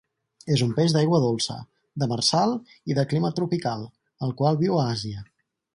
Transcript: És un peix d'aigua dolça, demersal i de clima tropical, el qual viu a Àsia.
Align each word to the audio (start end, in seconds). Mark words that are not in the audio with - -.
És 0.53 0.61
un 0.67 0.71
peix 0.77 0.95
d'aigua 0.95 1.19
dolça, 1.25 1.57
demersal 2.05 2.57
i 2.93 2.99
de 3.01 3.07
clima 3.13 3.35
tropical, 3.41 3.89
el 4.29 4.37
qual 4.43 4.63
viu 4.65 4.81
a 4.85 4.93
Àsia. 4.99 5.29